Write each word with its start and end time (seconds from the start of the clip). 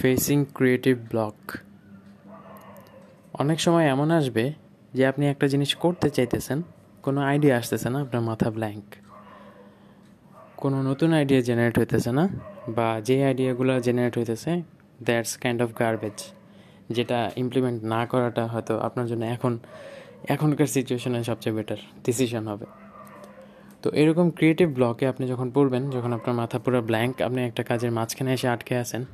Facing 0.00 0.38
creative 0.56 0.96
block 1.10 1.36
অনেক 3.42 3.58
সময় 3.66 3.86
এমন 3.94 4.08
আসবে 4.18 4.44
যে 4.96 5.02
আপনি 5.10 5.24
একটা 5.32 5.46
জিনিস 5.52 5.70
করতে 5.84 6.08
চাইতেছেন, 6.16 6.58
কোনো 7.04 7.20
আইডিয়া 7.30 7.54
আসতেছে 7.60 7.88
না, 7.94 7.98
আপনার 8.04 8.22
মাথা 8.30 8.48
ব্ল্যাঙ্ক 8.56 8.86
কোনো 10.62 10.76
নতুন 10.88 11.10
আইডিয়া 11.18 11.40
জেনারেট 11.48 11.74
হইতেছে 11.80 12.10
না, 12.18 12.24
বা 12.76 12.88
যে 13.08 13.16
আইডিয়াগুলো 13.28 13.72
জেনারেট 13.86 14.14
হইতেছে 14.18 14.52
দ্যাটস 15.06 15.32
কাইন্ড 15.42 15.58
অফ 15.64 15.70
গার্বেজ 15.80 16.18
যেটা 16.96 17.18
ইমপ্লিমেন্ট 17.42 17.78
না 17.92 18.00
করাটা 18.12 18.44
হয়তো 18.52 18.74
আপনার 18.86 19.06
জন্য 19.10 19.22
এখন, 19.36 19.52
এখনকার 20.34 20.68
সিচুয়েশনে 20.76 21.18
সবচেয়ে 21.30 21.54
বেটার 21.56 21.80
ডিসিশন 22.06 22.44
হবে। 22.50 22.66
তো 23.82 23.88
এরকম 24.00 24.26
ক্রিয়েটিভ 24.38 24.68
ব্লকে 24.78 25.04
আপনি 25.12 25.24
যখন 25.32 25.48
পড়বেন, 25.56 25.82
যখন 25.94 26.10
আপনার 26.18 26.34
মাথা 26.40 26.58
পুরো 26.64 26.80
ব্ল্যাঙ্ক 26.88 27.14
আপনি 27.26 27.40
একটা 27.48 27.62
কাজের 27.70 27.90
মাঝখানে 27.98 28.30
এসে 28.36 28.48
আটকে 28.54 28.74
আছেন 28.84 29.04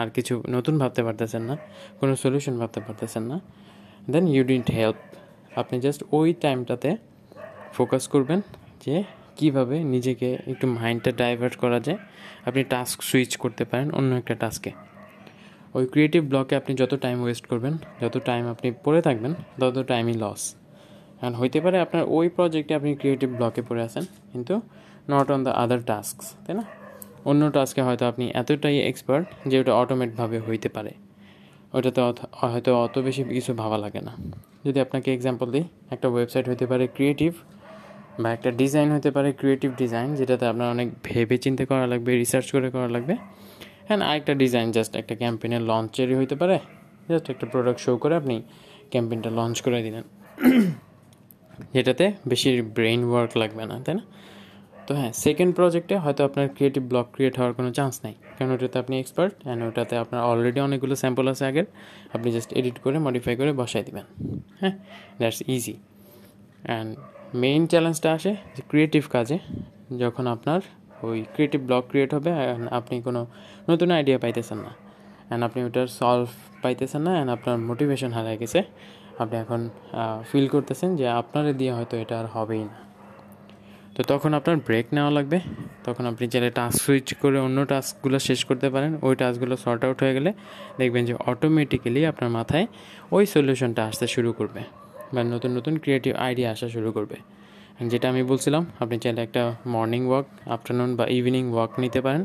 আর 0.00 0.08
কিছু 0.16 0.34
নতুন 0.56 0.74
ভাবতে 0.82 1.00
পারতেছেন 1.06 1.42
না, 1.50 1.54
কোনো 2.00 2.12
সলিউশন 2.22 2.54
ভাবতে 2.60 2.80
পারতেছেন 2.86 3.24
না 3.30 3.36
দেন 4.12 4.24
ইউ 4.34 4.42
ডিন্ট 4.50 4.68
হেল্প 4.78 4.98
আপনি 5.60 5.76
জাস্ট 5.84 6.00
ওই 6.18 6.28
টাইমটাতে 6.44 6.90
ফোকাস 7.76 8.04
করবেন 8.12 8.40
যে 8.84 8.94
কীভাবে 9.38 9.76
নিজেকে 9.94 10.28
একটু 10.52 10.66
মাইন্ডটা 10.78 11.10
ডাইভার্ট 11.22 11.54
করা 11.62 11.78
যায়। 11.86 11.98
আপনি 12.48 12.62
টাস্ক 12.72 12.96
সুইচ 13.08 13.30
করতে 13.42 13.62
পারেন 13.70 13.88
অন্য 13.98 14.10
একটা 14.20 14.34
টাস্কে 14.42 14.70
ওই 15.76 15.84
ক্রিয়েটিভ 15.92 16.22
ব্লকে 16.30 16.54
আপনি 16.60 16.72
যত 16.80 16.92
টাইম 17.04 17.18
ওয়েস্ট 17.24 17.44
করবেন, 17.50 17.74
যত 18.02 18.14
টাইম 18.28 18.42
আপনি 18.54 18.68
পড়ে 18.84 19.00
থাকবেন, 19.06 19.32
তত 19.60 19.76
টাইমই 19.90 20.14
লস 20.22 20.42
কারণ 21.18 21.34
হইতে 21.40 21.58
পারে 21.64 21.76
আপনার 21.84 22.02
ওই 22.16 22.26
প্রজেক্টে 22.36 22.72
আপনি 22.78 22.90
ক্রিয়েটিভ 23.00 23.30
ব্লকে 23.38 23.62
পড়ে 23.68 23.82
আছেন, 23.88 24.04
কিন্তু 24.32 24.54
not 25.12 25.28
on 25.34 25.40
the 25.46 25.52
other 25.62 25.80
task 25.90 26.16
তাই 26.44 26.54
না? 26.58 26.64
অন্য 27.24 27.50
টাস্কে 27.52 27.82
হয়তো 27.82 28.08
আপনি 28.08 28.30
এতটাই 28.34 28.78
এক্সপার্ট 28.78 29.48
যে 29.48 29.60
ওটা 29.60 29.74
অটোমেটভাবে 29.74 30.40
হইতে 30.40 30.68
পারে। 30.68 30.90
ওটাতে 31.74 32.00
হয়তো 32.32 32.84
অত 32.84 32.98
বেশি 32.98 33.24
কিছু 33.24 33.54
ভাবা 33.54 33.78
লাগে 33.78 34.00
না। 34.00 34.12
যদি 34.64 34.80
আপনাকে 34.80 35.14
এক্সাম্পল 35.14 35.50
দিই, 35.50 35.64
একটা 35.90 36.08
ওয়েবসাইট 36.08 36.48
হতে 36.48 36.66
পারে 36.66 36.86
ক্রিয়েটিভ 36.86 37.32
বা 38.20 38.32
একটা 38.32 38.50
ডিজাইন 38.50 38.92
হতে 38.92 39.10
পারে 39.10 39.32
ক্রিয়েটিভ 39.32 39.76
ডিজাইন 39.76 40.14
যেটাতে 40.14 40.46
আপনার 40.46 40.70
অনেক 40.70 40.88
ভেবে 41.04 41.38
চিন্তে 41.38 41.66
করা 41.66 41.86
লাগবে 41.86 42.16
রিসার্চ 42.16 42.52
করে 42.52 42.70
করা 42.70 42.88
লাগবে। 42.88 43.16
হ্যাঁ 43.88 44.00
আরেকটা 44.00 44.34
ডিজাইন 44.34 44.70
জাস্ট 44.70 44.96
একটা 44.96 45.14
ক্যাম্পেনের 45.14 45.62
লঞ্চেরই 45.62 46.14
হতে 46.14 46.34
পারে। 46.34 46.58
জাস্ট 47.08 47.30
একটা 47.30 47.46
প্রোডাক্ট 47.46 47.80
শো 47.80 47.96
করে 47.96 48.16
আপনি 48.16 48.42
ক্যাম্পেনটা 48.90 49.30
লঞ্চ 49.30 49.60
করে 49.60 49.82
দিলেন। 49.82 50.02
যেটাতে 51.72 52.12
বেশি 52.28 52.62
ব্রেইন 52.62 53.04
ওয়ার্ক 53.04 53.36
লাগবে 53.36 53.66
না, 53.66 53.80
তাই 53.84 53.94
না? 53.94 54.00
তো 54.86 54.92
হ্যাঁ 55.00 55.12
সেকেন্ড 55.24 55.50
প্রজেক্টে 55.58 55.94
হয়তো 56.04 56.20
আপনার 56.28 56.46
ক্রিয়েটিভ 56.56 56.82
ব্লক 56.90 57.06
ক্রিয়েট 57.14 57.34
হওয়ার 57.38 57.52
কোনো 57.58 57.70
চান্স 57.78 57.94
নাই। 58.04 58.14
কারণ 58.36 58.50
ওটাতে 58.54 58.76
আপনি 58.82 58.94
এক্সপার্ট 59.02 59.34
অ্যান্ড 59.44 59.60
ওটাতে 59.68 59.94
আপনার 60.02 60.20
অলরেডি 60.30 60.60
অনেকগুলো 60.68 60.94
স্যাম্পল 61.02 61.24
আছে 61.32 61.44
আগের। 61.50 61.66
আপনি 62.14 62.28
জাস্ট 62.36 62.50
এডিট 62.58 62.76
করে 62.84 62.96
মডিফাই 63.06 63.34
করে 63.40 63.52
বসাই 63.60 63.82
দেবেন। 63.88 64.06
হ্যাঁ 64.60 64.74
দ্যাটস 65.20 65.40
ইজি 65.54 65.74
অ্যান্ড 66.68 66.90
মেইন 67.42 67.62
চ্যালেঞ্জটা 67.72 68.08
আসে 68.16 68.32
যে 68.54 68.62
ক্রিয়েটিভ 68.70 69.02
কাজে, 69.14 69.36
যখন 70.02 70.24
আপনার 70.34 70.60
ওই 71.08 71.18
ক্রিয়েটিভ 71.34 71.60
ব্লক 71.68 71.82
ক্রিয়েট 71.90 72.10
হবে 72.16 72.30
অ্যান্ড 72.38 72.64
আপনি 72.78 72.94
কোনো 73.06 73.20
নতুন 73.70 73.88
আইডিয়া 73.96 74.18
পাইতেছেন 74.24 74.58
না। 74.66 74.72
অ্যান্ড 75.28 75.42
আপনি 75.48 75.60
ওটার 75.68 75.88
সলভ 76.00 76.28
পাইতেছেন 76.62 77.02
না 77.06 77.12
অ্যান্ড 77.16 77.30
আপনার 77.36 77.56
মোটিভেশন 77.68 78.10
হারাই 78.16 78.36
গেছে। 78.42 78.60
আপনি 79.22 79.36
এখন 79.44 79.60
ফিল 80.30 80.46
করতেছেন 80.54 80.90
যে 81.00 81.06
আপনার 81.20 81.44
দিয়ে 81.60 81.72
হয়তো 81.76 81.94
এটা 82.02 82.14
আর 82.20 82.26
হবেই 82.34 82.64
না। 82.70 82.76
তো 83.96 84.00
তখন 84.02 84.30
আপনার 84.38 84.56
ব্রেক 84.66 84.86
নেওয়া 84.96 85.10
লাগবে। 85.10 85.38
তখন 85.86 86.04
আপনি 86.06 86.24
চাইলে 86.32 86.50
টাস্ক 86.50 86.78
সুইচ 86.84 87.08
করে 87.14 87.38
অন্য 87.46 87.58
টাস্কগুলো 87.66 88.18
শেষ 88.18 88.44
করতে 88.44 88.68
পারেন। 88.70 88.92
ওই 89.02 89.14
টাস্কগুলো 89.16 89.54
শর্ট 89.56 89.80
আউট 89.84 89.98
হয়ে 90.02 90.14
গেলে 90.14 90.30
দেখবেন 90.78 91.02
যে 91.08 91.14
অটোমেটিক্যালি 91.30 92.00
আপনার 92.06 92.30
মাথায় 92.30 92.66
ওই 93.12 93.24
সলিউশনটা 93.26 93.82
আসতে 93.86 94.06
শুরু 94.06 94.32
করবে 94.32 94.60
বা 95.14 95.20
নতুন 95.24 95.50
নতুন 95.56 95.74
ক্রিয়েটিভ 95.78 96.12
আইডিয়া 96.16 96.48
আসা 96.50 96.68
শুরু 96.68 96.92
করবে। 96.92 97.16
যেটা 97.86 98.06
আমি 98.08 98.22
বলছিলাম, 98.22 98.62
আপনি 98.80 98.96
চাইলে 98.98 99.20
একটা 99.22 99.42
মর্নিং 99.66 100.02
ওয়াক 100.06 100.26
আফটারনুন 100.46 100.90
বা 100.96 101.04
ইভিনিং 101.18 101.44
ওয়াক 101.52 101.72
নিতে 101.80 102.00
পারেন। 102.00 102.24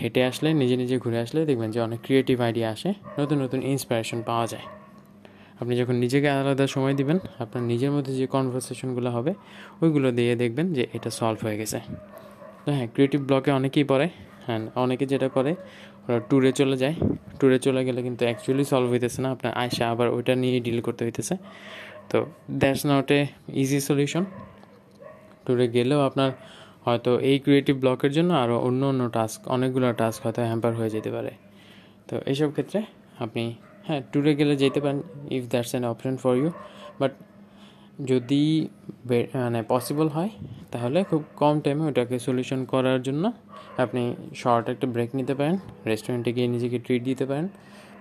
হেঁটে 0.00 0.20
আসলে, 0.24 0.48
নিজে 0.52 0.76
নিজে 0.76 0.96
ঘুরে 0.98 1.18
আসলে 1.18 1.40
দেখবেন 1.44 1.70
যে 1.70 1.80
অনেক 1.80 2.00
ক্রিয়েটিভ 2.02 2.40
আইডিয়া 2.40 2.68
আসে, 2.70 2.90
নতুন 3.18 3.36
নতুন 3.42 3.60
ইন্সপিরেশন 3.62 4.22
পাওয়া 4.22 4.46
যায়। 4.46 4.79
আপনি 5.60 5.74
যখন 5.80 5.96
নিজেকে 6.04 6.28
আলাদা 6.40 6.64
সময় 6.74 6.94
দিবেন, 7.00 7.18
আপনার 7.42 7.62
নিজের 7.72 7.90
মধ্যে 7.94 8.12
যে 8.20 8.26
কনভারসেশনগুলো 8.34 9.10
হবে, 9.16 9.32
ওইগুলো 9.82 10.08
দিয়ে 10.18 10.32
দেখবেন 10.42 10.66
যে 10.76 10.84
এটা 10.96 11.10
সলভ 11.18 11.38
হয়ে 11.46 11.56
গেছে। 11.60 11.78
তো 12.64 12.68
হ্যাঁ 12.76 12.88
ক্রিয়েটিভ 12.94 13.20
ব্লকে 13.28 13.50
অনেকেই 13.58 13.84
পড়ে 13.90 14.06
হ্যাঁ 14.46 14.60
অনেকে 14.84 15.04
যেটা 15.12 15.28
করে, 15.36 15.52
ওরা 16.06 16.18
ট্যুরে 16.28 16.50
চলে 16.60 16.76
যায়। 16.82 16.94
ট্যুরে 17.38 17.58
চলে 17.66 17.80
গেলে 17.88 18.00
কিন্তু 18.06 18.22
অ্যাকচুয়ালি 18.28 18.64
সলভ 18.72 18.88
হইতেছে 18.92 19.18
না, 19.24 19.28
আপনার 19.34 19.52
আয়সা 19.62 19.84
আবার 19.92 20.08
ওইটা 20.16 20.32
নিয়ে 20.42 20.58
ডিল 20.66 20.78
করতে 20.86 21.02
হইতেছে। 21.06 21.34
তো 22.10 22.18
that's 22.60 22.82
not 22.90 23.08
a 23.18 23.20
easy 23.62 23.78
solution 23.88 24.24
ট্যুরে 25.44 25.66
গেলেও 25.76 26.00
আপনার 26.08 26.30
হয়তো 26.86 27.10
এই 27.30 27.36
ক্রিয়েটিভ 27.44 27.74
ব্লকের 27.82 28.12
জন্য 28.16 28.30
আরও 28.42 28.56
অন্য 28.68 28.82
অন্য 28.92 29.02
টাস্ক 29.16 29.38
অনেকগুলো 29.54 29.86
টাস্ক 30.00 30.18
হয়তো 30.24 30.40
হ্যাম্পার 30.50 30.72
হয়ে 30.78 30.90
যেতে 30.96 31.10
পারে। 31.16 31.32
তো 32.08 32.14
এইসব 32.30 32.48
ক্ষেত্রে 32.54 32.78
আপনি 33.24 33.44
হ্যাঁ 33.90 34.04
ট্যুরে 34.12 34.32
গেলে 34.40 34.54
যেতে 34.62 34.80
পারেন 34.84 35.00
if 35.36 35.44
that's 35.52 35.72
an 35.74 35.84
option 35.92 36.14
for 36.22 36.34
you 36.40 36.48
but 37.00 37.12
যদি 38.10 38.42
মানে 39.44 39.60
পসিবল 39.72 40.06
হয়, 40.16 40.30
তাহলে 40.72 40.98
খুব 41.10 41.22
কম 41.42 41.54
টাইমে 41.64 41.84
ওটাকে 41.90 42.16
সলিউশন 42.26 42.60
করার 42.72 42.98
জন্য 43.06 43.24
আপনি 43.84 44.02
শর্ট 44.42 44.64
একটা 44.74 44.86
ব্রেক 44.94 45.10
নিতে 45.18 45.34
পারেন 45.38 45.56
রেস্টুরেন্টে 45.90 46.30
গিয়ে 46.36 46.48
নিজেকে 46.54 46.78
ট্রিট 46.84 47.02
দিতে 47.10 47.24
পারেন, 47.30 47.46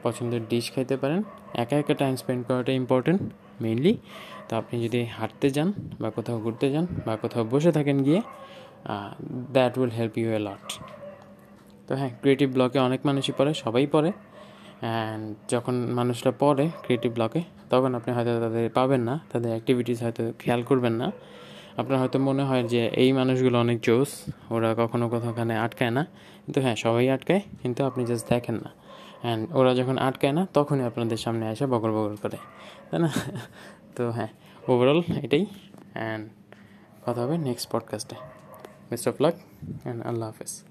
পছন্দের 0.06 0.42
ডিশ 0.52 0.66
খাইতে 0.74 0.96
পারেন। 1.02 1.20
একা 1.64 1.76
একা 1.82 1.96
টাইম 2.02 2.14
স্পেন্ড 2.22 2.42
করাটা 2.48 2.72
ইম্পর্টেন্ট 2.82 3.22
মেইনলি 3.64 3.94
তো 4.48 4.52
আপনি 4.62 4.76
যদি 4.86 5.00
হাঁটতে 5.18 5.48
যান 5.56 5.70
বা 6.02 6.10
কোথাও 6.18 6.38
ঘুরতে 6.46 6.68
যান 6.74 6.86
বা 7.06 7.14
কোথাও 7.24 7.44
বসে 7.54 7.72
থাকেন 7.78 7.98
গিয়ে 8.08 8.20
that 9.56 9.74
will 9.80 9.92
help 9.98 10.14
you 10.22 10.28
a 10.38 10.40
lot 10.48 10.66
তো 11.88 11.92
হ্যাঁ 12.00 12.12
ক্রিয়েটিভ 12.22 12.48
ব্লকে 12.56 12.78
অনেক 12.88 13.02
মানুষই 13.08 13.34
পড়ে, 13.40 13.52
সবাই 13.64 13.86
পড়ে। 13.96 14.12
অ্যান্ড 14.82 15.38
যখন 15.50 15.74
মানুষরা 15.74 16.34
পড়ে 16.40 16.70
ক্রিয়েটিভ 16.82 17.14
ব্লকে 17.14 17.42
তখন 17.70 17.96
আপনি 17.96 18.14
হয়তো 18.14 18.40
তাদের 18.40 18.70
পাবেন 18.70 19.02
না, 19.02 19.20
তাদের 19.32 19.50
অ্যাক্টিভিটিস 19.50 20.04
হয়তো 20.04 20.34
খেয়াল 20.40 20.64
করবেন 20.64 20.94
না। 20.94 21.12
আপনার 21.78 22.00
হয়তো 22.00 22.20
মনে 22.20 22.44
হয় 22.44 22.64
যে 22.64 22.88
এই 22.88 23.12
মানুষগুলো 23.12 23.60
অনেক 23.60 23.80
জোস, 23.82 24.34
ওরা 24.50 24.76
কখনো 24.78 25.10
কোথাওখানে 25.10 25.58
আটকায় 25.58 25.92
না। 25.92 26.06
কিন্তু 26.46 26.62
হ্যাঁ 26.62 26.76
সবাই 26.76 27.10
আটকায়, 27.10 27.42
কিন্তু 27.62 27.86
আপনি 27.86 28.06
জাস্ট 28.06 28.30
দেখেন 28.30 28.56
না। 28.56 28.70
অ্যান্ড 29.22 29.52
ওরা 29.52 29.76
যখন 29.76 29.98
আটকায় 29.98 30.34
না, 30.34 30.48
তখনই 30.54 30.84
আপনাদের 30.84 31.18
সামনে 31.18 31.52
এসে 31.52 31.66
বগল 31.66 31.92
বগল 31.92 32.16
করে, 32.16 32.38
তাই 32.92 33.00
না? 33.00 33.10
তো 33.96 34.10
হ্যাঁ 34.10 34.28
ওভারঅল 34.68 35.02
এটাই। 35.22 35.46
অ্যান্ড 35.94 36.30
কথা 37.06 37.22
হবে 37.22 37.38
নেক্সট 37.38 37.72
পডকাস্টে 37.72 38.16
বেস্ট 38.90 39.08
অফ 39.08 39.22
লাক 39.22 39.34
অ্যান্ড 39.84 40.06
আল্লাহ 40.06 40.30
হাফেজ। 40.30 40.69